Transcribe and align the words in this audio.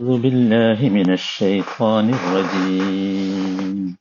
أعوذ 0.00 0.22
بالله 0.22 0.88
من 0.88 1.12
الشيطان 1.12 2.06
الرجيم. 2.14 3.96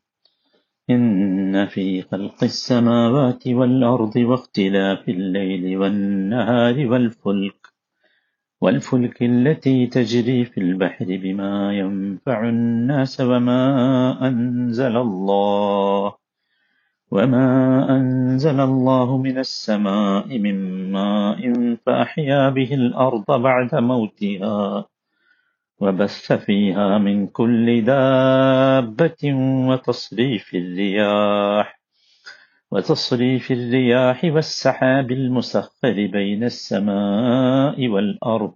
إن 0.90 1.66
في 1.66 2.02
خلق 2.02 2.44
السماوات 2.44 3.48
والأرض 3.48 4.16
واختلاف 4.16 5.10
الليل 5.10 5.78
والنهار 5.78 6.88
والفلك 6.88 7.62
والفلك 8.62 9.24
التي 9.24 9.88
تجري 9.88 10.46
في 10.46 10.58
البحر 10.60 11.06
بما 11.06 11.74
ينفع 11.74 12.50
الناس 12.50 13.22
وما 13.22 13.64
أنزل 14.28 14.98
الله 14.98 16.16
وما 17.12 17.50
أنزل 17.98 18.60
الله 18.60 19.18
من 19.18 19.38
السماء 19.38 20.38
من 20.38 20.58
ماء 20.92 21.76
فأحيا 21.86 22.50
به 22.50 22.74
الأرض 22.74 23.42
بعد 23.42 23.76
موتها. 23.76 24.86
وبث 25.81 26.33
فيها 26.33 26.99
من 26.99 27.27
كل 27.29 27.85
دابة 27.85 29.23
وتصريف 29.69 30.55
الرياح 30.55 31.81
وتصريف 32.73 33.53
الرياح 33.53 34.25
والسحاب 34.25 35.11
المسخر 35.11 35.97
بين 36.07 36.45
السماء 36.45 37.89
والأرض 37.89 38.55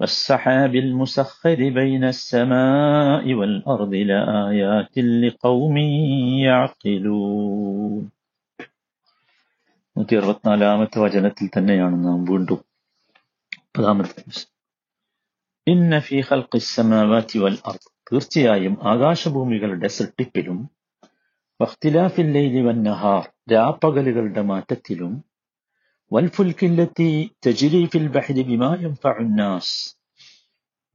والسحاب 0.00 0.74
المسخر 0.74 1.54
بين 1.70 2.04
السماء 2.04 3.34
والأرض 3.34 3.92
لآيات 3.94 4.94
لقوم 4.98 5.76
يعقلون 6.46 8.02
നൂറ്റി 9.96 10.14
അറുപത്തിനാലാമത്തെ 10.16 10.98
വചനത്തിൽ 10.98 11.46
തന്നെയാണ് 11.46 11.96
നാം 12.04 12.24
വീണ്ടും 12.24 12.60
പതാമത്തെ 13.76 14.22
ഇന്ന 15.66 15.94
ഫി 16.06 16.18
ഖൽഖി 16.28 16.60
സമാവാതി 16.66 17.38
വൽ 17.42 17.56
അർദ് 17.70 17.88
തീർച്ചയായും 18.06 18.74
ആകാശഭൂമികളുടെ 18.92 19.88
സൃഷ്ടിപ്പിലും 19.96 20.58
വഖ്തിലാഫിൽ 21.60 22.30
ലൈലി 22.36 22.62
വൻ 22.66 22.78
നഹാർ 22.86 23.24
രാപ്പകലുകളുടെ 23.52 24.44
മാറ്റത്തിലും 24.50 25.12
വൽഫുൽക്കില്ലത്തി 26.10 27.08
തജ്രി 27.46 27.82
ഫിൽ 27.92 28.08
ബഹരി 28.14 28.44
ബിമാ 28.48 28.70
യൻഫഉ 28.84 29.26
നാസ് 29.36 29.74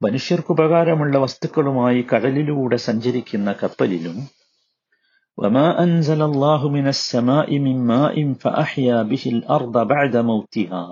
മനുഷ്യർക്ക് 0.00 0.52
ഉപകാരമുള്ള 0.54 1.16
വസ്തുക്കളുമായി 1.18 2.00
കടലിലൂടെ 2.10 2.80
സഞ്ചരിക്കുന്ന 2.88 3.50
കപ്പലിലും 3.60 4.18
وما 5.38 5.66
أنزل 5.78 6.20
الله 6.22 6.60
من 6.68 6.86
السماء 6.88 7.48
من 7.58 7.76
ماء 7.86 8.16
فأحيا 8.34 8.98
به 9.04 9.24
الأرض 9.26 9.74
بعد 9.86 10.14
موتها 10.28 10.84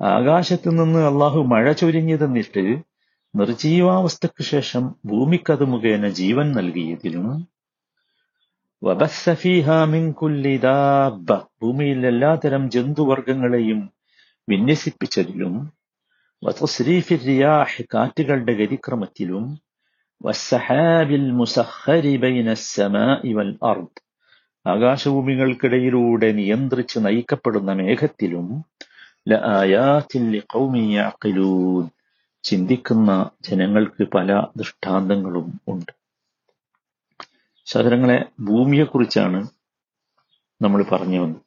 ആകാശത്തു 0.00 0.70
നിന്ന് 0.70 1.00
അള്ളാഹു 1.06 1.40
മഴ 1.46 1.72
ചൊരിഞ്ഞു 1.72 2.16
തന്നിട്ട് 2.16 2.62
നിർജീവാവസ്ഥയ്ക്ക് 3.34 4.44
ശേഷം 4.44 4.84
ഭൂമിക്കത് 5.06 5.64
മുഖേന 5.64 6.08
ജീവൻ 6.12 6.52
നൽകിയതിലും 6.52 7.26
ഭൂമിയിൽ 11.60 12.06
എല്ലാതരം 12.06 12.70
ജന്തുവർഗങ്ങളെയും 12.70 13.80
വിന്യസിപ്പിച്ചതിലും 14.48 15.54
കാറ്റുകളുടെ 17.90 18.52
ഗതിക്രമത്തിലും 18.52 19.44
ആകാശഭൂമികൾക്കിടയിലൂടെ 24.66 26.32
നിയന്ത്രിച്ച് 26.32 26.98
നയിക്കപ്പെടുന്ന 26.98 27.72
മേഘത്തിലും 27.72 28.46
ചിന്തിക്കുന്ന 32.42 33.30
ജനങ്ങൾക്ക് 33.40 34.04
പല 34.04 34.46
ദൃഷ്ടാന്തങ്ങളും 34.56 35.60
ഉണ്ട്. 35.68 35.92
സഹോദരങ്ങളെ 37.66 38.24
ഭൂമിയെക്കുറിച്ചാണ് 38.40 39.48
നമ്മൾ 40.62 40.84
പറഞ്ഞു 40.92 41.20
വന്നത്. 41.20 41.40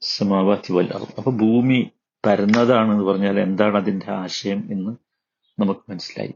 സമാവാത്തി 0.00 0.72
വല്ല 0.72 0.90
അപ്പൊ 1.18 1.30
ഭൂമി 1.30 1.90
പരന്നതാണെന്ന് 2.26 3.04
പറഞ്ഞാൽ 3.04 3.40
എന്താണ് 3.40 3.76
അതിന്റെ 3.76 4.12
ആശയം 4.12 4.68
എന്ന് 4.70 4.96
നമുക്ക് 5.60 5.90
മനസ്സിലായി. 5.90 6.34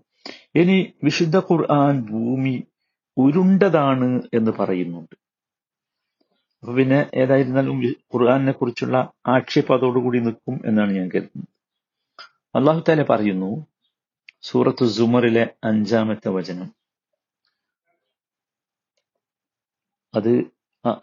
ഇനി 0.54 0.92
വിശുദ്ധ 1.04 1.38
ഖുർആൻ 1.38 2.00
ഭൂമി 2.00 2.64
ഉരുണ്ടതാണ് 3.16 4.22
എന്ന് 4.34 4.50
പറയുന്നുണ്ട്. 4.50 5.25
അപ്പൊ 6.62 6.72
പിന്നെ 6.78 6.98
ഏതായിരുന്നാലും 7.22 7.76
ഖുർആാനിനെ 8.12 8.52
കുറിച്ചുള്ള 8.52 8.96
ആക്ഷേപതോടുകൂടി 9.34 10.18
നിൽക്കും 10.26 10.56
എന്നാണ് 10.68 10.92
ഞാൻ 10.98 11.08
കരുതുന്നത്. 11.14 11.50
അള്ളാഹു 12.54 12.80
താല 12.88 13.02
പറയുന്നു 13.12 13.50
സൂറത്ത് 14.48 14.86
സുമറിലെ 14.96 15.44
അഞ്ചാമത്തെ 15.70 16.30
വചനം. 16.38 16.68
അത് 20.14 20.32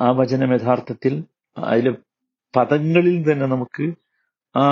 ആ 0.05 0.09
വചനം 0.19 0.51
യഥാർത്ഥത്തിൽ 0.55 1.13
അതിലെ 1.57 1.91
പദങ്ങളിൽ 2.53 3.17
തന്നെ 3.29 3.45
നമുക്ക് 3.45 3.85
ആ 4.55 4.65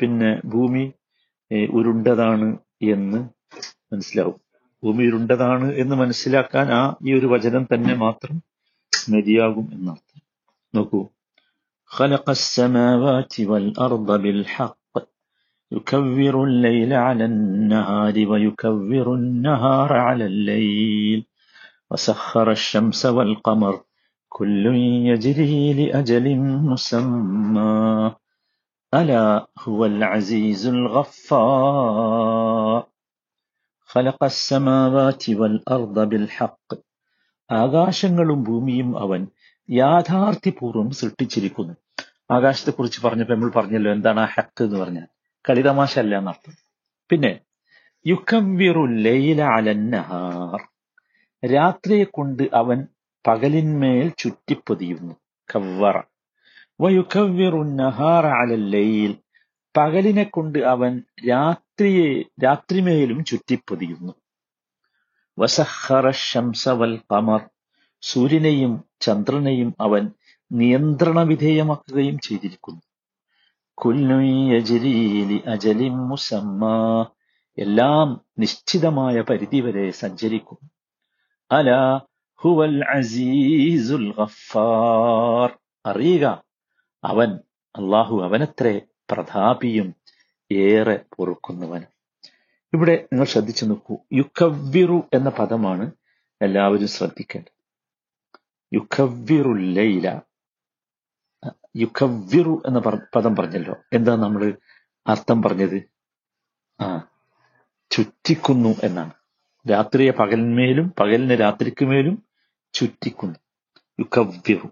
പിന്നെ 0.00 0.30
ഭൂമി 0.52 0.84
ഉരുണ്ടതാണ് 1.78 2.48
എന്ന് 2.94 3.20
മനസ്സിലാവും. 3.92 4.38
ഭൂമി 4.82 5.02
ഉരുണ്ടതാണ് 5.08 5.66
എന്ന് 5.82 5.94
മനസ്സിലാക്കാൻ 6.02 6.66
ആ 6.78 6.82
ഈ 7.06 7.12
ഒരു 7.18 7.26
വചനം 7.34 7.64
തന്നെ 7.72 7.94
മാത്രം 8.06 8.36
mediagum 9.08 9.72
النط 9.72 10.04
نكو 10.74 11.08
خلق 11.84 12.30
السماوات 12.30 13.40
والأرض 13.40 14.22
بالحق 14.22 14.78
يكبر 15.72 16.44
الليل 16.44 16.92
على 16.92 17.24
النهار 17.24 18.28
ويكبر 18.28 19.14
النهار 19.14 19.92
على 19.92 20.26
الليل. 20.26 21.24
وسخر 21.90 22.50
الشمس 22.50 23.06
والقمر 23.06 23.82
كل 24.28 24.66
يجري 25.06 25.72
لأجل 25.72 26.36
مسمى. 26.36 28.14
ألا 28.94 29.46
هو 29.58 29.86
العزيز 29.86 30.66
الغفار. 30.66 32.12
خلق 33.80 34.24
السماوات 34.24 35.30
والأرض 35.30 35.98
بالحق 36.08 36.91
ആകാശങ്ങളും 37.52 38.42
ഭൂമിയും 38.42 38.98
അവൻ 38.98 39.26
യാഥാർത്ഥ്യപൂർവം 39.70 40.90
സൃഷ്ടിച്ചിരിക്കുന്നു. 40.90 41.74
ആകാശത്തെക്കുറിച്ച് 42.30 43.06
പറഞ്ഞപ്പോൾ 43.06 43.32
നമ്മൾ 43.32 43.50
പറഞ്ഞല്ലോ 43.50 43.92
എന്താണ് 43.92 44.20
ആ 44.20 44.24
ഹക്ക് 44.24 44.64
എന്ന് 44.64 44.76
പറഞ്ഞാൽ? 44.76 45.06
കളിതമാശ 45.50 45.98
അല്ല 45.98 46.18
എന്നർത്ഥം. 46.18 46.52
പിന്നെ 47.10 47.40
യുക്കംവിറു 48.06 48.86
ലൈല 48.86 49.42
അലന്നഹാർ 49.42 50.60
രാത്രിയെ 51.54 52.04
കൊണ്ട് 52.04 52.42
അവൻ 52.54 52.86
പകലിന്മേൽ 53.26 54.12
ചുറ്റിപ്പൊതിയുന്നു 54.18 55.14
കവ്വറ. 55.54 56.00
വയുക്കവ്വിറു 56.80 57.62
നഹാർ 57.62 58.26
അലല്ലയിൽ 58.26 59.16
പകലിനെ 59.76 60.22
കൊണ്ട് 60.24 60.58
അവൻ 60.58 61.02
രാത്രിയെ 61.28 62.22
രാത്രിമേലും 62.44 63.24
ചുറ്റിപ്പൊതിയുന്നു. 63.24 64.12
വസഹറ 65.38 66.10
ശംസ 66.10 66.68
വൽ 66.68 67.00
കമർ 67.12 67.50
സൂര്യനെയും 68.02 68.84
ചന്ദ്രനെയും 69.00 69.74
അവൻ 69.80 70.10
നിയന്ത്രണ 70.52 71.22
വിധേയമാക്കുകയും 71.22 72.18
ചെയ്തിരിക്കുന്നു. 72.18 72.80
കുല്ലുയജിരീലി 73.74 75.38
അജലിം 75.46 76.08
മുസമ്മ. 76.08 76.62
എല്ലാം 77.58 78.20
നിശ്ചിതമായ 78.38 79.20
പരിധിവരെ 79.20 79.90
സഞ്ചരിക്കും 79.90 80.58
അല 81.52 82.00
ഹുവൽ 82.44 82.84
അസീസുൽ 82.84 84.14
ഗഫാർ 84.18 85.58
അറിയുക 85.86 86.42
അവൻ 87.04 87.30
അള്ളാഹു 87.78 88.22
അവനത്രേ 88.22 88.80
പ്രതാപിയും 89.10 89.94
ഏറെ 90.52 91.00
പൊറുക്കുന്നവൻ. 91.16 91.91
ഇവിടെ 92.74 93.08
നിങ്ങൾ 93.12 93.24
ശ്രദ്ധിച്ചു 93.24 93.64
നോക്കൂ. 93.64 93.98
യുക്കവ്വിറു 94.12 95.08
എന്ന 95.14 95.28
പദമാണ് 95.28 95.90
എല്ലാവരും 96.42 96.88
ശ്രദ്ധിക്കേണ്ടത്. 96.88 97.52
യുക്കവ്വിറു 98.74 99.52
ലൈല. 99.52 100.20
യുക്കവ്വിറു 101.76 102.62
എന്ന 102.66 102.78
പദം 103.16 103.36
പറഞ്ഞല്ലോ. 103.36 103.74
എന്താ 103.92 104.16
നമ്മൾ 104.16 104.58
അർത്ഥം 105.06 105.42
പറഞ്ഞത്? 105.42 105.82
ആ 106.80 107.08
ചുറ്റിക്കുന്നു 107.90 108.74
എന്നാണ്. 108.82 109.12
രാത്രിയെ 109.70 110.10
പകലിന്മേലും 110.10 110.94
പകലിനെ 111.00 111.34
രാത്രിക്കുമേലും 111.34 112.24
ചുറ്റിക്കുന്നു. 112.72 113.38
യുഖവ്യറു 114.00 114.66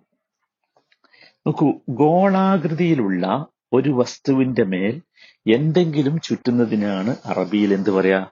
നോക്കൂ 1.46 1.72
ഗോളാകൃതിയിലുള്ള 1.88 3.46
ഒരു 3.72 3.90
വസ്തുവിന്റെ 3.90 4.64
മേൽ 4.64 5.02
എന്തെങ്കിലും 5.54 6.20
ചുറ്റുന്നതിനാണ് 6.20 7.16
അറബിയിൽ 7.24 7.74
എന്ത് 7.74 7.90
പറയാ? 7.90 8.26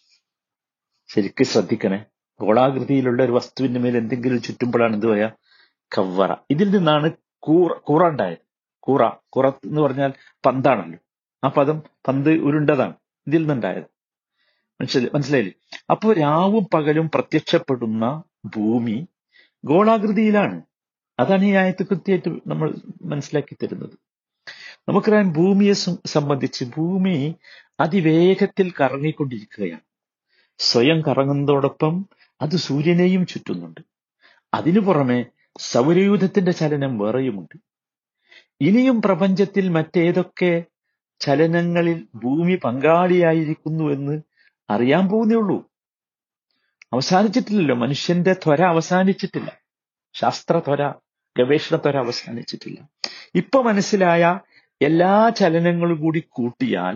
ശരിക്കും 1.07 1.45
ശ്രദ്ധിക്കണേ. 1.45 2.05
ഗോളാകൃതിയിലുള്ള 2.39 3.23
ഒരു 3.23 3.31
വസ്തുവിന്റെ 3.31 3.79
മേൽ 3.79 3.97
എന്തെങ്കിലും 3.97 4.41
ചുറ്റുമ്പോഴാണ് 4.41 4.93
എന്ത് 4.93 5.07
പറയാ? 5.07 5.31
കവ്വറ. 5.97 6.35
ഇതിൽ 6.51 6.77
നിന്നാണ് 6.77 7.11
കൂറ 7.39 7.71
കൂറ 7.73 8.07
ഉണ്ടായത്. 8.07 8.37
കൂറ 8.79 9.09
കുറ 9.29 9.49
എന്ന് 9.49 9.81
പറഞ്ഞാൽ 9.81 10.13
പന്താണല്ലോ. 10.45 10.99
ആ 11.43 11.47
പദം 11.47 11.81
പന്ത് 12.07 12.29
ഉരുണ്ടതാണ്. 12.29 12.93
ഇതിൽ 13.27 13.39
നിന്നുണ്ടായത്. 13.39 13.83
മനസ്സിലായി 14.81 15.09
മനസ്സിലായില്ലേ? 15.13 15.83
അപ്പോ 15.91 16.13
രാവും 16.13 16.65
പകലും 16.73 17.09
പ്രത്യക്ഷപ്പെടുന്ന 17.13 18.23
ഭൂമി 18.45 19.07
ഗോളാകൃതിയിലാണ്. 19.65 20.61
അതാണ് 21.19 21.45
ഈ 21.45 21.51
ആയത്ത് 21.51 21.83
കൃത്യമായിട്ട് 21.83 22.49
നമ്മൾ 22.49 22.75
മനസ്സിലാക്കി 23.01 23.55
തരുന്നത്. 23.55 23.97
നമുക്കറിയാം 24.89 25.33
ഭൂമിയെ 25.33 25.73
സംബന്ധിച്ച് 26.05 26.65
ഭൂമി 26.65 27.35
അതിവേഗത്തിൽ 27.79 28.73
കറങ്ങിക്കൊണ്ടിരിക്കുകയാണ്. 28.81 29.81
സ്വയം 30.57 31.01
കറങ്ങുന്നതോടൊപ്പം 31.01 32.05
അത് 32.41 32.55
സൂര്യനെയും 32.55 33.25
ചുറ്റുന്നുണ്ട്. 33.25 33.81
അതിനു 34.53 34.79
പുറമെ 34.79 35.25
സൗരയൂഥത്തിന്റെ 35.57 36.51
ചലനം 36.51 36.97
വേറെയുമുണ്ട്. 36.97 37.59
ഇനിയും 38.61 39.01
പ്രപഞ്ചത്തിൽ 39.01 39.69
മറ്റേതൊക്കെ 39.69 40.63
ചലനങ്ങളിൽ 41.19 42.07
ഭൂമി 42.15 42.55
പങ്കാളിയായിരിക്കുന്നു 42.55 43.93
എന്ന് 43.93 44.21
അറിയാൻ 44.69 45.07
പോകുന്നേ 45.07 45.35
ഉള്ളൂ. 45.35 45.71
അവസാനിച്ചിട്ടില്ലല്ലോ. 46.93 47.75
മനുഷ്യന്റെ 47.75 48.33
ത്വര 48.33 48.61
അവസാനിച്ചിട്ടില്ല. 48.63 49.57
ശാസ്ത്ര 50.13 50.59
ത്വര 50.59 50.93
ഗവേഷണ 51.37 51.77
അവർ 51.77 51.97
അവസാനിച്ചിട്ടില്ല 51.97 52.79
ഇപ്പൊ 53.35 53.61
മനസ്സിലായ 53.61 54.39
എല്ലാ 54.81 55.29
ചലനങ്ങളും 55.29 55.97
കൂടി 56.01 56.23
കൂട്ടിയാൽ 56.29 56.95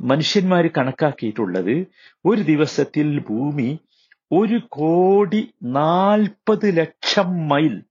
മനുഷ്യന്മാർ 0.00 0.66
കണക്കാക്കിയിട്ടുള്ളത് 0.66 1.86
ഒരു 2.24 2.42
ദിവസത്തിൽ 2.42 3.20
ഭൂമി 3.20 3.78
ഒരു 4.32 4.58
കോടി 4.68 5.54
നാൽപ്പത് 5.62 6.76
ലക്ഷം 6.76 7.48
മൈൽ. 7.48 7.82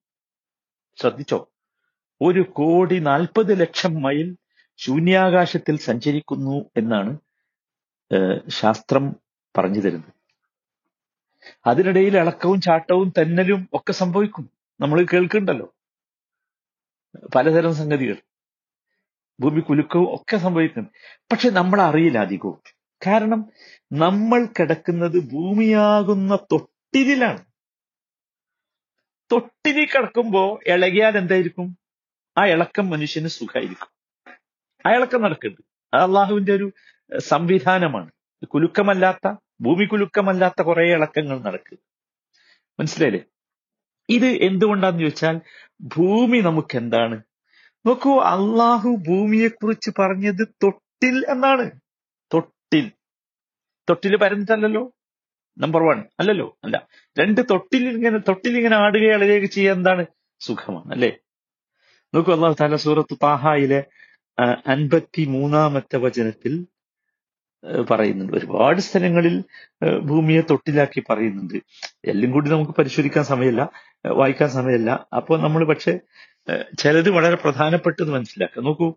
ശ്രദ്ധിച്ചോ? 0.98 1.48
ഒരു 2.22 2.42
കോടി 2.42 3.00
നാൽപ്പത് 3.00 3.60
ലക്ഷം 3.60 4.02
മൈൽ 4.02 4.38
ശൂന്യാകാശത്തിൽ 4.78 5.78
സഞ്ചരിക്കുന്നു 5.78 6.66
എന്നാണ് 6.78 7.18
ശാസ്ത്രം 8.50 9.16
പറഞ്ഞു 9.58 9.82
തരുന്നത്. 9.82 10.12
അതിനിടയിൽ 11.66 12.18
ഇളക്കവും 12.18 12.62
ചാട്ടവും 12.62 13.14
തെന്നലും 13.18 13.70
ഒക്കെ 13.74 13.92
സംഭവിക്കും. 13.92 14.63
നമ്മൾ 14.80 15.00
കേൾക്കുന്നുണ്ടല്ലോ 15.12 15.68
പലതരം 17.36 17.74
സംഗതികൾ. 17.80 18.18
ഭൂമി 19.40 19.62
കുലുക്കവും 19.68 20.08
ഒക്കെ 20.16 20.38
സംഭവിക്കുന്നു 20.46 20.90
പക്ഷെ 21.32 21.50
നമ്മൾ 21.60 21.80
അറിയില്ല 21.90 22.18
അധികവും. 22.26 22.60
കാരണം 23.02 23.42
നമ്മൾ 24.04 24.42
കിടക്കുന്നത് 24.58 25.18
ഭൂമിയാകുന്ന 25.34 26.34
തൊട്ടിരിലാണ് 26.54 27.42
തൊട്ടിരി 29.32 29.84
കിടക്കുമ്പോ 29.94 30.44
ഇളകിയാൽ 30.74 31.14
എന്തായിരിക്കും? 31.22 31.68
ആ 32.38 32.42
ഇളക്കം 32.54 32.86
മനുഷ്യന് 32.94 33.30
സുഖമായിരിക്കും 33.38 33.90
ആ 34.86 34.92
ഇളക്കം 34.98 35.22
നടക്കുന്നുണ്ട് 35.26 35.62
അത് 35.94 36.04
അള്ളാഹുവിന്റെ 36.08 36.54
ഒരു 36.60 36.68
സംവിധാനമാണ്. 37.32 38.10
കുലുക്കമല്ലാത്ത 38.54 39.26
ഭൂമി 39.66 39.86
കുലുക്കമല്ലാത്ത 39.92 40.62
കുറെ 40.70 40.86
ഇളക്കങ്ങൾ 40.96 41.38
നടക്കുക 41.48 41.80
മനസ്സിലായില്ലേ? 42.80 43.22
ഇത് 44.10 44.26
എന്തുകൊണ്ടാന്ന് 44.26 45.00
ചോദിച്ചാൽ 45.00 45.42
ഭൂമി 45.82 46.38
നമുക്ക് 46.38 46.78
എന്താണ് 46.78 47.24
നോക്കൂ 47.86 48.20
അള്ളാഹു 48.20 48.90
ഭൂമിയെക്കുറിച്ച് 49.08 49.92
പറഞ്ഞത് 50.00 50.48
തൊട്ടിൽ 50.64 51.26
എന്നാണ്. 51.30 51.72
തൊട്ടിൽ. 52.34 52.92
തൊട്ടിൽ 53.90 54.18
പരന്നിട്ടല്ലല്ലോ? 54.18 54.94
നമ്പർ 55.58 55.84
വൺ 55.84 56.04
അല്ലല്ലോ? 56.20 56.58
അല്ല. 56.64 56.88
രണ്ട് 57.20 57.42
തൊട്ടിൽ 57.50 57.90
ഇങ്ങനെ 57.90 58.18
തൊട്ടിൽ 58.18 58.58
ഇങ്ങനെ 58.58 58.76
ആടുക 58.76 59.02
ഇളകുക 59.02 59.46
ചെയ്യാൻ 59.46 59.76
എന്താണ്? 59.76 60.06
സുഖമാണ് 60.40 60.92
അല്ലേ? 60.92 61.18
നോക്കൂ 62.16 62.34
അള്ളാഹു 62.34 62.56
താല 62.62 62.76
സൂറത്ത് 62.76 63.18
താഹായിലെ 63.24 63.84
അൻപത്തി 64.68 65.26
മൂന്നാമത്തെ 65.26 65.98
വചനത്തിൽ 65.98 66.68
പറയുന്നുണ്ട് 67.89 68.37
ഒരുപാട് 68.39 68.81
സ്ഥലങ്ങളിൽ 68.81 69.37
ആ, 69.83 69.89
ഭൂമിയെ 70.09 70.43
തൊട്ടിലാക്കി 70.51 71.01
പറയുന്നുണ്ട് 71.11 71.57
എല്ലാം 72.05 72.31
കൂടി 72.33 72.49
നമുക്ക് 72.51 72.75
പരിശോധിക്കാൻ 72.79 73.25
സമയമില്ല 73.25 73.63
ആ, 74.05 74.11
വായിക്കാൻ 74.21 74.51
സമയമില്ല 74.57 74.91
അപ്പോൾ 75.17 75.39
നമ്മൾ 75.43 75.65
പക്ഷെ 75.65 75.95
ആ, 76.49 76.53
ചിലത് 76.81 77.11
വളരെ 77.11 77.37
പ്രധാനപ്പെട്ടത് 77.37 78.11
മനസ്സിലാക്കാം 78.17 78.65
നോക്കൂ 78.65 78.89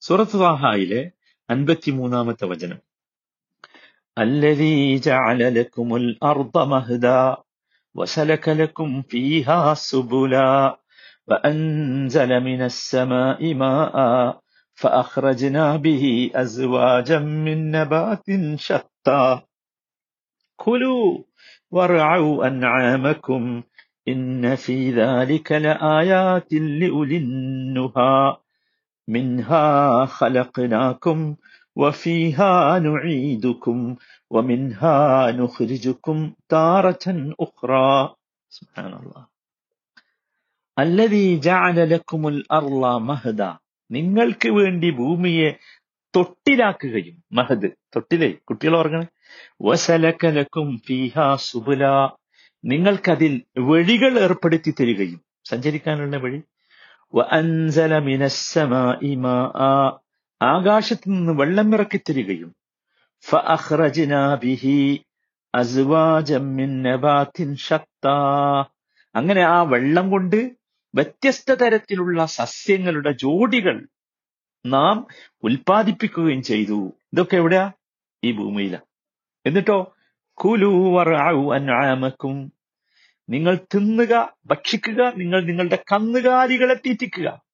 സൂറത്ത് 0.00 0.38
താഹായിലെ 0.44 1.02
അൻപത്തി 1.48 1.90
മൂന്നാമത്തെ 2.00 2.46
വചനം 2.52 2.80
الذي 4.16 4.76
جعل 5.00 5.54
لكم 5.54 5.88
الأرض 5.96 6.54
مهدا 6.68 7.22
وسلك 7.94 8.48
لكم 8.54 8.88
فيها 9.02 9.58
سبلا 9.84 10.52
وأنزل 11.28 12.40
من 12.40 12.60
السماء 12.62 13.40
ماء 13.56 13.94
فأخرجنا 14.81 15.75
به 15.75 16.31
أزواجا 16.35 17.19
من 17.19 17.71
نبات 17.71 18.25
شتى. 18.55 19.41
كلوا 20.55 21.17
وارعوا 21.71 22.47
أنعامكم 22.47 23.63
إن 24.07 24.55
في 24.55 24.91
ذلك 24.91 25.51
لآيات 25.51 26.53
لأولي 26.53 27.17
النهى. 27.17 28.37
منها 29.07 30.05
خلقناكم 30.05 31.35
وفيها 31.75 32.79
نعيدكم 32.79 33.95
ومنها 34.29 35.31
نخرجكم 35.31 36.33
تارة 36.49 37.35
أخرى. 37.39 38.15
سبحان 38.49 38.93
الله. 38.93 39.25
الذي 40.79 41.39
جعل 41.39 41.89
لكم 41.89 42.27
الأرض 42.27 43.01
مهدا. 43.01 43.57
നിങ്ങൾക്ക് 43.91 44.49
വേണ്ടി 44.49 44.89
ഭൂമിയെ 44.91 45.51
തൊട്ടിലാക്കുകയും 46.15 47.23
മഹദ് 47.31 47.69
തൊട്ടിലേ 47.95 48.31
കുട്ടികൾ 48.31 48.77
ഓർക്കണേ. 48.77 49.05
വസലക്കലക്കും 49.61 50.81
ഫീഹാ 50.87 51.35
സുബുല. 51.35 51.83
നിങ്ങൾക്കതിൽ 52.65 53.41
വഴികൾ 53.59 54.19
ഏർപ്പെടുത്തി 54.19 54.73
തരികയും 54.79 55.21
സഞ്ചരിക്കാനുള്ള 55.45 56.17
വഴി. 56.17 56.41
മാആ. 59.15 59.97
ആകാശത്ത് 60.41 61.03
നിന്ന് 61.07 61.33
വെള്ളം 61.39 61.73
ഇറക്കി 61.73 61.97
തരികയും 61.97 62.55
അങ്ങനെ 69.15 69.41
ആ 69.41 69.61
വെള്ളം 69.61 70.09
കൊണ്ട് 70.09 70.60
വ്യത്യസ്ത 70.95 71.51
തരത്തിലുള്ള 71.51 72.25
സസ്യങ്ങളുടെ 72.25 73.11
ജോഡികൾ 73.11 73.87
നാം 74.65 75.07
ഉൽപ്പാദിപ്പിക്കുകയും 75.43 76.43
ചെയ്തു. 76.43 76.93
ഇതൊക്കെ 77.13 77.35
എവിടെയാ? 77.35 77.71
ഈ 78.23 78.31
ഭൂമിയിലാണ് 78.31 78.81
എന്നിട്ടോ 79.45 79.95
കുലൂവറാവു 80.33 81.53
അൻആമക്കും. 81.53 82.53
നിങ്ങൾ 83.29 83.55
തിന്നുക 83.55 84.37
ഭക്ഷിക്കുക 84.45 85.13
നിങ്ങൾ 85.15 85.41
നിങ്ങളുടെ 85.41 85.83
കന്നുകാലികളെ 85.91 86.73
തീറ്റിക്കുക. 86.73 87.51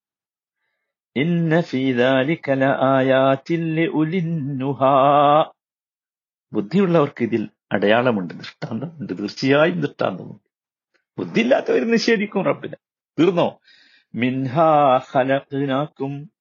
ബുദ്ധിയുള്ളവർക്ക് 6.54 7.24
ഇതിൽ 7.24 7.50
അടയാളമുണ്ട് 7.72 8.34
ദൃഷ്ടാന്തമുണ്ട് 8.34 9.14
തീർച്ചയായും 9.20 9.82
ദൃഷ്ടാന്തമുണ്ട്. 9.82 10.50
ബുദ്ധിയില്ലാത്തവർ 11.18 11.92
നിഷേധിക്കും 11.92 12.44
റബ്ബിനെ. 12.44 12.87
തീർന്നോ? 13.20 13.60
മിൻഹാ 14.16 15.00
ഖലഖ്നാക്കും 15.16 16.32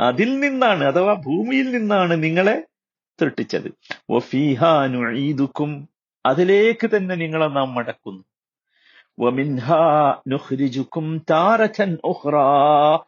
അതിൽ 0.00 0.40
നിന്നാണ് 0.40 0.84
അഥവാ 0.84 1.14
ഭൂമിയിൽ 1.14 1.70
നിന്നാണ് 1.70 2.22
നിങ്ങളെ 2.22 2.64
സൃഷ്ടിച്ചത് 3.20 3.72
വഫീഹാ 4.10 4.86
നുഈദുക്കും. 4.86 5.88
അതിലേക്ക് 6.26 6.90
തന്നെ 6.96 7.14
നിങ്ങളെ 7.14 7.46
നാം 7.46 7.74
മടക്കുന്നു 7.74 8.24
ും. 10.96 11.18
താരതൻ 11.30 11.98
ഉഖ്റാ. 12.04 12.98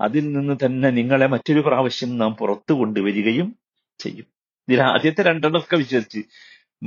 അതിൽ 0.00 0.32
നിന്ന് 0.32 0.66
തന്നെ 0.66 0.90
നിങ്ങളെ 0.90 1.26
മറ്റൊരു 1.26 1.60
പ്രാവശ്യം 1.60 2.18
നാം 2.18 2.36
പുറത്തു 2.36 2.72
കൊണ്ടുവരികയും 2.72 3.56
ചെയ്യും. 3.98 4.24
ഇതിൽ 4.68 4.82
ആദ്യത്തെ 4.82 5.22
രണ്ടെണ്ണമൊക്കെ 5.22 5.76
വിശ്വസിച്ച്. 5.76 6.20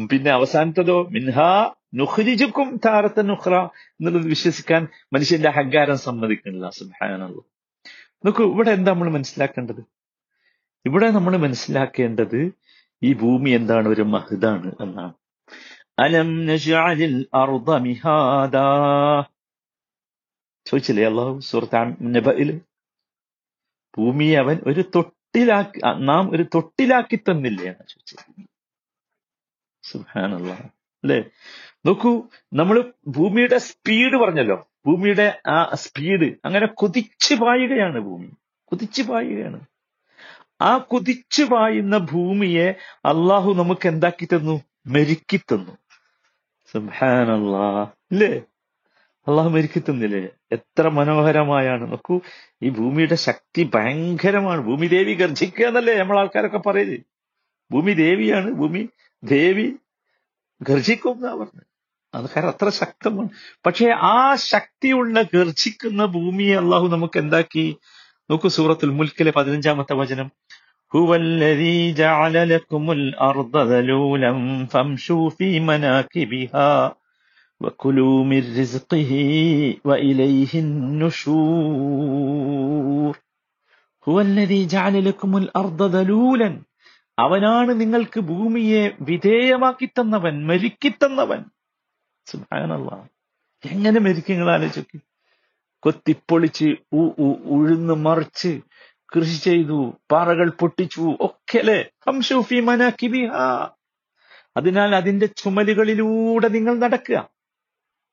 പിന്നെ 0.08 0.32
അവസാനത്തതോ? 0.32 1.04
മിൻഹാ 1.04 1.74
നുഖ്രിജുക്കും 1.96 2.80
താരത്തെ 2.86 3.22
നുഹ്ര 3.22 3.56
എന്നുള്ളത് 3.76 4.26
വിശ്വസിക്കാൻ 4.26 4.88
മനുഷ്യന്റെ 5.14 5.50
അഹങ്കാരം 5.50 5.98
സമ്മതിക്കുന്നില്ല. 5.98 6.70
സുബ്ഹാനല്ലാഹ് 6.70 7.34
നോക്കൂ 8.26 8.54
ഇവിടെ 8.54 8.72
എന്താ 8.72 8.92
നമ്മൾ 8.92 9.10
മനസ്സിലാക്കേണ്ടത്? 9.10 9.82
ഇവിടെ 10.86 11.10
നമ്മൾ 11.10 11.38
മനസ്സിലാക്കേണ്ടത് 11.38 12.52
ഈ 13.04 13.14
ഭൂമി 13.14 13.50
എന്താണ്? 13.50 13.88
ഒരു 13.88 14.02
മഹദാണ് 14.02 14.72
എന്നാണ്. 14.82 15.14
അലം 16.00 16.30
ചോദിച്ചില്ലേ 20.66 21.06
അള്ളാഹു 21.06 21.40
സുഹൃത്ത് 21.40 22.62
ഭൂമി 23.98 24.26
അവൻ 24.26 24.60
ഒരു 24.68 24.84
തൊട്ടിലാക്കി 24.96 25.82
നാം 25.98 26.32
ഒരു 26.32 26.44
തൊട്ടിലാക്കി 26.44 27.16
തന്നില്ലേ? 27.16 27.66
എന്ന് 27.66 27.86
ചോദിച്ചത്. 27.88 28.46
സുഹാനുള്ള 29.84 30.54
അല്ലേ? 31.04 31.24
നോക്കൂ 31.86 32.24
നമ്മൾ 32.54 32.94
ഭൂമിയുടെ 33.08 33.58
സ്പീഡ് 33.58 34.18
പറഞ്ഞല്ലോ. 34.18 34.68
ഭൂമിയുടെ 34.86 35.42
ആ 35.48 35.72
സ്പീഡ് 35.74 36.34
അങ്ങനെ 36.46 36.66
കുതിച്ചു 36.66 37.36
പായുകയാണ് 37.36 38.00
ഭൂമി. 38.00 38.30
കുതിച്ചു 38.66 39.02
പായുകയാണ്. 39.02 39.60
ആ 40.62 40.78
കുതിച്ചു 40.78 41.44
പായുന്ന 41.44 41.98
ഭൂമിയെ 41.98 42.76
അള്ളാഹു 43.06 43.54
നമുക്ക് 43.54 43.88
എന്താക്കി 43.88 44.26
തന്നു? 44.26 44.62
മെരുക്കി 44.88 45.38
തന്നു. 45.38 45.78
അല്ലേ 48.12 48.42
അള്ളാഹു 49.28 49.50
മെരുക്കി 49.50 49.80
തന്നില്ലേ? 49.80 50.30
എത്ര 50.52 50.88
മനോഹരമായാണ്. 50.88 51.92
നോക്കൂ 51.92 52.22
ഈ 52.64 52.70
ഭൂമിയുടെ 52.70 53.16
ശക്തി 53.16 53.72
ഭയങ്കരമാണ്. 53.76 54.62
ഭൂമി 54.62 54.88
ദേവി 54.88 55.14
ഗർജിക്കുക 55.14 55.66
എന്നല്ലേ 55.66 55.98
നമ്മൾ 55.98 56.20
ആൾക്കാരൊക്കെ 56.20 56.58
പറയുന്നത് 56.58 57.00
ഭൂമി 57.72 57.92
ദേവിയാണ്. 57.92 58.52
ഭൂമി 58.52 58.90
ദേവി 59.24 59.76
ഗർജിക്കും 60.62 61.12
എന്നാ 61.12 61.34
പറഞ്ഞത് 61.34 61.75
അത് 62.15 62.27
കാരണം 62.33 62.53
അത്ര 62.55 62.69
ശക്തമാണ് 62.81 63.31
പക്ഷെ 63.67 63.87
ആ 64.11 64.17
ശക്തിയുള്ള 64.53 65.17
ഗർജിക്കുന്ന 65.35 66.05
ഭൂമിയെ 66.17 66.55
അള്ളാഹു 66.63 66.87
നമുക്ക് 66.89 67.19
എന്താക്കി 67.19 67.67
നോക്കൂ 68.31 68.49
സൂറത്തുൽ 68.57 68.95
മുൽക്കിലെ 69.01 69.33
പതിനഞ്ചാമത്തെ 69.39 69.97
വചനം 70.03 70.31
هو 70.93 71.11
الذي 71.17 71.79
جعل 71.95 72.49
لكم 72.49 72.85
الأرض 72.93 73.55
ذلولا 73.73 74.31
فامشوا 74.67 75.27
في 75.31 75.49
مناكبها 75.61 76.73
وكلوا 77.61 78.25
من 78.25 78.43
رزقه 78.59 79.13
وإليه 79.85 80.53
النشور 81.81 83.15
هو 84.07 84.21
الذي 84.21 84.67
جعل 84.67 85.05
لكم 85.05 85.37
الأرض 85.37 85.81
ذلولا 85.97 86.51
അവനാണ് 87.19 87.71
നിങ്ങൾക്ക് 87.81 88.21
ഭൂമിയെ 88.29 88.83
വിധേയമാക്കി 89.01 89.87
തന്നവൻ 89.91 90.35
മരുക്കി 90.47 90.91
തന്നവൻ 90.95 91.41
സുബ്ഹാനല്ല. 92.26 92.90
എങ്ങനെ 93.64 94.00
മരിക്കും 94.00 94.52
ആലോചിക്കും. 94.52 95.02
കൊത്തിപ്പൊളിച്ച് 95.84 96.68
ഉഴുന്ന് 97.56 97.94
മറിച്ച് 97.94 98.52
കൃഷി 99.16 99.38
ചെയ്തു 99.44 99.78
പാറകൾ 100.12 100.50
പൊട്ടിച്ചു 100.50 101.02
ഒക്കെ 101.22 101.58
അല്ലേ 101.58 101.80
ഹംഷൂഫി 102.08 102.60
മനാക്കിബിഹ. 102.60 103.32
അതിനാൽ 104.58 104.96
അതിന്റെ 104.96 105.26
ചുമലുകളിലൂടെ 105.26 106.48
നിങ്ങൾ 106.48 106.80
നടക്കുക. 106.80 107.18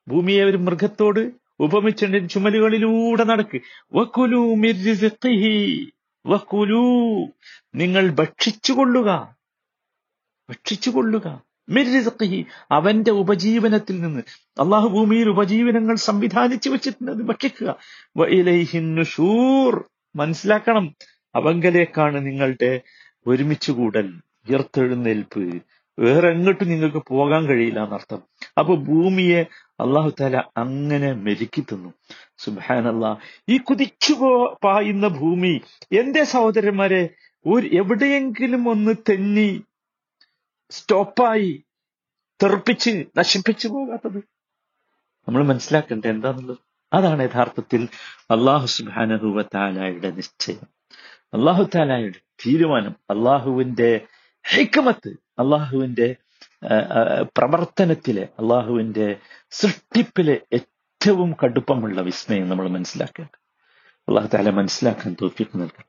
ഭൂമിയെ 0.09 0.45
ഒരു 0.45 0.57
മൃഗത്തോട് 0.57 1.23
ഉപമിച്ചുണ്ട് 1.61 2.29
ചുമലുകളിലൂടെ 2.31 3.25
നടക്ക്. 3.25 3.59
വക്കുലു. 3.93 4.43
വക്കുലു 6.27 6.83
നിങ്ങൾ 7.75 8.11
ഭക്ഷിച്ചുകൊള്ളുക. 8.11 9.09
ഭക്ഷിച്ചുകൊള്ളുക. 10.49 11.27
മിർ 11.69 11.85
റിസ്ഖിഹി. 11.85 12.47
അവന്റെ 12.71 13.11
ഉപജീവനത്തിൽ 13.11 14.01
നിന്ന്. 14.01 14.23
അള്ളാഹു 14.61 14.89
ഭൂമിയിൽ 14.89 15.29
ഉപജീവനങ്ങൾ 15.29 15.97
സംവിധാനിച്ചു 15.97 16.71
വെച്ചിട്ടുണ്ട്. 16.71 17.13
അത് 17.13 17.23
ഭക്ഷിക്കുക 17.23 17.77
മനസ്സിലാക്കണം. 20.17 20.95
അവങ്കലേക്കാണ് 21.35 22.27
നിങ്ങളുടെ 22.27 22.81
ഒരുമിച്ചുകൂടൽ 23.27 24.13
ഉയർത്തെഴുന്നേൽപ്പ്. 24.51 25.63
വേറെ 25.99 26.29
എങ്ങോട്ടും 26.29 26.69
നിങ്ങൾക്ക് 26.69 27.03
പോകാൻ 27.09 27.47
കഴിയില്ല 27.47 27.85
എന്നർത്ഥം. 27.85 28.23
അപ്പൊ 28.59 28.75
ഭൂമിയെ 28.77 29.41
അള്ളാഹു 29.81 30.13
താല 30.21 30.37
അങ്ങനെ 30.57 31.13
മെരുക്കി 31.13 31.61
തന്നു 31.61 31.93
സുബാനല്ല 32.39 33.19
ഈ 33.49 33.59
കുതിച്ചു 33.59 34.13
പായുന്ന 34.65 35.09
ഭൂമി. 35.09 35.61
എന്റെ 35.93 36.25
സഹോദരന്മാരെ 36.25 37.09
ഒരു 37.47 37.69
എവിടെയെങ്കിലും 37.77 38.69
ഒന്ന് 38.69 38.95
തെന്നി 39.11 39.63
സ്റ്റോപ്പായി 40.77 41.53
തെറിപ്പിച്ച് 42.43 42.93
നശിപ്പിച്ചു 43.19 43.69
പോകാത്തത്. 43.69 44.21
നമ്മൾ 45.29 45.43
മനസ്സിലാക്കേണ്ട 45.45 46.05
എന്താണെന്നുള്ളത് 46.05 46.63
അതാണ് 46.93 47.23
യഥാർത്ഥത്തിൽ 47.29 47.83
അള്ളാഹു 48.31 48.67
സുബാനഹുവ 48.67 49.43
താലായുടെ 49.55 50.11
നിശ്ചയം. 50.11 50.67
അള്ളാഹു 51.35 51.65
താലായുടെ 51.75 52.21
തീരുമാനം 52.43 52.95
അള്ളാഹുവിന്റെ 53.11 53.91
ഹൈക്കമത്ത് 54.45 55.11
അള്ളാഹുവിന്റെ 55.39 56.09
പ്രവർത്തനത്തിലെ 57.39 58.25
അള്ളാഹുവിന്റെ 58.41 59.07
സൃഷ്ടിപ്പിലെ 59.51 60.37
ഏറ്റവും 60.53 61.31
കടുപ്പമുള്ള 61.43 62.01
വിസ്മയം 62.01 62.49
നമ്മൾ 62.49 62.69
മനസ്സിലാക്കേണ്ടത്. 62.69 63.39
അള്ളാഹു 64.09 64.29
താല 64.29 64.51
മനസ്സിലാക്കാൻ 64.51 65.17
തോഫിക്ക് 65.23 65.57
നൽകട്ടെ. 65.63 65.89